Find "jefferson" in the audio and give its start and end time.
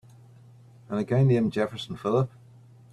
1.53-1.95